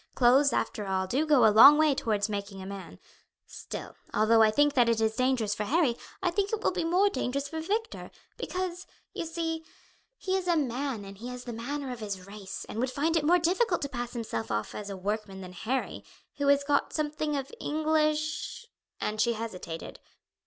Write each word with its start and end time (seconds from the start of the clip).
Clothes, 0.15 0.51
after 0.51 0.87
all, 0.87 1.05
do 1.05 1.27
go 1.27 1.45
a 1.45 1.53
long 1.53 1.77
way 1.77 1.93
towards 1.93 2.27
making 2.27 2.59
a 2.59 2.65
man. 2.65 2.97
Still, 3.45 3.95
although 4.11 4.41
I 4.41 4.49
think 4.49 4.73
that 4.73 4.89
it 4.89 4.99
is 4.99 5.15
dangerous 5.15 5.53
for 5.53 5.65
Harry, 5.65 5.95
I 6.23 6.31
think 6.31 6.51
it 6.51 6.63
will 6.63 6.71
be 6.71 6.83
more 6.83 7.07
dangerous 7.07 7.47
for 7.47 7.61
Victor; 7.61 8.09
because, 8.35 8.87
you 9.13 9.27
see, 9.27 9.63
he 10.17 10.35
is 10.35 10.47
a 10.47 10.57
man 10.57 11.05
and 11.05 11.19
he 11.19 11.27
has 11.27 11.43
the 11.43 11.53
manner 11.53 11.91
of 11.91 11.99
his 11.99 12.25
race, 12.25 12.65
and 12.67 12.79
would 12.79 12.89
find 12.89 13.15
it 13.15 13.23
more 13.23 13.37
difficult 13.37 13.83
to 13.83 13.89
pass 13.89 14.13
himself 14.13 14.49
off 14.49 14.73
as 14.73 14.89
a 14.89 14.97
workman 14.97 15.41
than 15.41 15.53
Harry, 15.53 16.03
who 16.37 16.47
has 16.47 16.63
got 16.63 16.93
something 16.93 17.37
of 17.37 17.53
English" 17.59 18.65
and 18.99 19.21
she 19.21 19.33
hesitated. 19.33 19.99